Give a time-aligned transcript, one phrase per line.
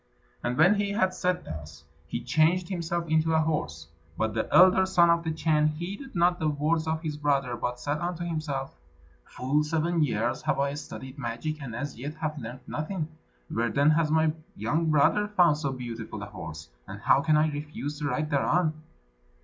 [0.43, 3.85] And when he had said thus, he changed himself into a horse.
[4.17, 7.79] But the elder son of the Chan heeded not the words of his brother, but
[7.79, 8.75] said unto himself:
[9.25, 13.09] "Full seven years have I studied magic, and as yet have learned nothing.
[13.53, 16.69] Where, then, has my young brother found so beautiful a horse?
[16.87, 18.73] and how can I refuse to ride thereon?"